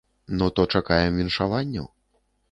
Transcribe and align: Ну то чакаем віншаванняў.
Ну 0.37 0.45
то 0.59 0.63
чакаем 0.77 1.19
віншаванняў. 1.21 1.85